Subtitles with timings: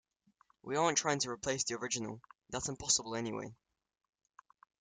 [0.63, 3.53] We aren't trying to replace the original; that's impossible anyway.